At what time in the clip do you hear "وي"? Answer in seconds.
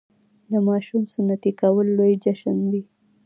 2.71-2.81